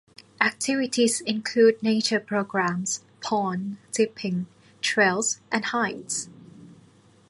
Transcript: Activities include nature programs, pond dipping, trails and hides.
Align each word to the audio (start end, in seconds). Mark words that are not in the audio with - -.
Activities 0.43 1.21
include 1.27 1.83
nature 1.83 2.19
programs, 2.19 3.03
pond 3.21 3.77
dipping, 3.91 4.47
trails 4.81 5.39
and 5.51 5.65
hides. 5.65 6.27